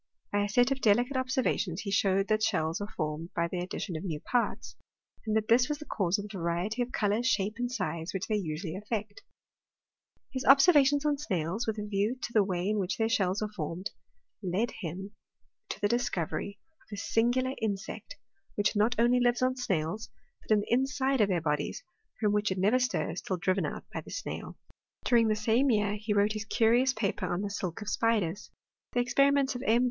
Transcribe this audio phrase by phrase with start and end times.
[0.31, 3.59] By a set of delicate observa tions he showed that shells are formed by the
[3.59, 4.75] addition of new parts,
[5.27, 8.25] and that this was the cause of the variety of colour, shape, and size which
[8.25, 9.21] they usually affect.
[10.31, 13.51] His observations on snails, with a view to the way in which their shells are
[13.55, 13.91] formed,
[14.41, 15.11] led him
[15.69, 18.15] to the discovery of a singular insect,
[18.55, 20.09] which not only lives on snails,
[20.41, 21.83] but in the inside of their bodies,
[22.19, 24.57] froni winch it neyer stirs till driven out by the snail.
[25.05, 25.07] tmOBT in CHEMISTRt.
[25.07, 28.49] 375 During the same year, he wrote his curious paper on the silk of spiders*
[28.93, 29.79] The experiments of M.